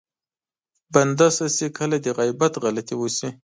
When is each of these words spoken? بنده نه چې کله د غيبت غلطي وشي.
بنده 0.93 1.27
نه 1.39 1.47
چې 1.57 1.65
کله 1.77 1.95
د 1.99 2.07
غيبت 2.19 2.53
غلطي 2.63 2.95
وشي. 2.97 3.29